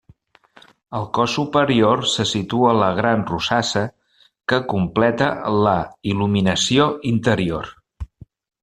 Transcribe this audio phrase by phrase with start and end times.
[0.99, 3.85] Al cos superior se situa la gran rosassa,
[4.53, 5.29] que completa
[5.67, 5.77] la
[6.15, 7.75] il·luminació interior.